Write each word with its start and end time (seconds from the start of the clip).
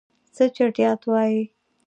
څه 0.35 0.43
چټياټ 0.55 1.01
وايي. 1.11 1.43